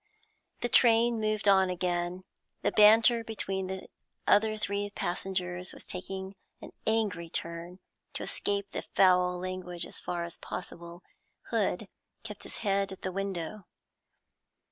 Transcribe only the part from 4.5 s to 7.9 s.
three passengers was taking an angry turn;